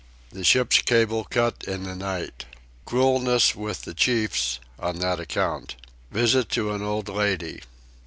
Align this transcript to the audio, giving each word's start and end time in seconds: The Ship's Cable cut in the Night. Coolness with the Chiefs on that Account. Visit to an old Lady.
The 0.31 0.43
Ship's 0.43 0.81
Cable 0.81 1.25
cut 1.25 1.63
in 1.67 1.83
the 1.83 1.93
Night. 1.93 2.45
Coolness 2.85 3.55
with 3.55 3.83
the 3.83 3.93
Chiefs 3.93 4.59
on 4.79 4.97
that 4.97 5.19
Account. 5.19 5.75
Visit 6.09 6.49
to 6.53 6.71
an 6.73 6.81
old 6.81 7.07
Lady. 7.07 7.61